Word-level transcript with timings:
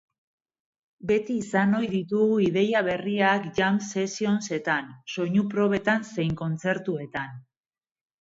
Beti 1.09 1.33
izan 1.41 1.75
ohi 1.79 1.89
ditugu 1.89 2.37
ideia 2.45 2.81
berriak 2.87 3.45
jam 3.59 3.77
session-etan, 3.89 4.89
soinu 5.17 5.45
probetan 5.53 6.09
zein 6.15 6.33
kontzertuetan. 6.41 7.37